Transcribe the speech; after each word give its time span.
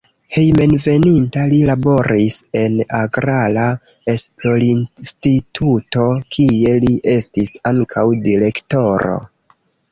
Hejmenveninta 0.35 1.43
li 1.51 1.59
laboris 1.69 2.37
en 2.61 2.79
agrara 3.01 3.67
esplorinstituto, 4.15 6.09
kie 6.37 6.75
li 6.87 6.99
estis 7.17 7.57
ankaŭ 7.75 8.11
direktoro. 8.29 9.25